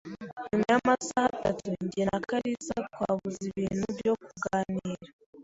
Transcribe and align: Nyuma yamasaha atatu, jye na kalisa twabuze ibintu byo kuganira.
Nyuma 0.49 0.65
yamasaha 0.71 1.27
atatu, 1.49 1.69
jye 1.91 2.03
na 2.09 2.17
kalisa 2.29 2.75
twabuze 2.93 3.41
ibintu 3.51 3.85
byo 3.97 4.13
kuganira. 4.25 5.05